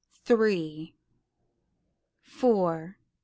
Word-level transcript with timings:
Three! 0.25 0.95
Four! 2.23 2.97